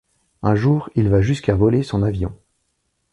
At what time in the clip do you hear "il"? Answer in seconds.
0.95-1.09